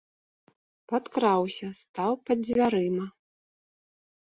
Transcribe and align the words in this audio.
Падкраўся, 0.91 1.67
стаў 1.81 2.11
пад 2.31 2.37
дзвярыма. 2.49 3.05